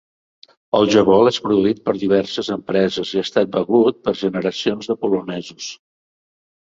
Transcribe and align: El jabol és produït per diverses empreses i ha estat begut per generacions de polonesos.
El 0.77 0.87
jabol 0.93 1.29
és 1.31 1.37
produït 1.47 1.83
per 1.89 1.93
diverses 2.03 2.49
empreses 2.57 3.11
i 3.17 3.21
ha 3.21 3.25
estat 3.29 3.53
begut 3.59 4.01
per 4.09 4.15
generacions 4.25 4.91
de 4.93 4.97
polonesos. 5.05 5.69